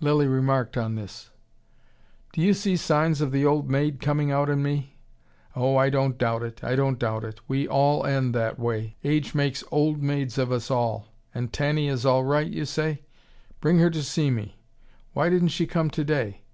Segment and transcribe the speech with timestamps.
[0.00, 1.28] Lilly remarked on this.
[2.32, 4.96] "Do you see signs of the old maid coming out in me?
[5.54, 6.64] Oh, I don't doubt it.
[6.64, 7.40] I don't doubt it.
[7.48, 8.96] We all end that way.
[9.04, 11.08] Age makes old maids of us all.
[11.34, 13.02] And Tanny is all right, you say?
[13.60, 14.56] Bring her to see me.
[15.12, 16.44] Why didn't she come today?"